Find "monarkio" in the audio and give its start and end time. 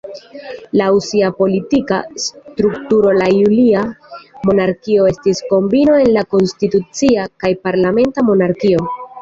4.51-5.07